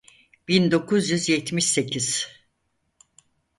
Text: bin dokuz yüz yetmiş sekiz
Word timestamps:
bin 0.47 0.71
dokuz 0.71 1.09
yüz 1.09 1.29
yetmiş 1.29 1.65
sekiz 1.65 2.27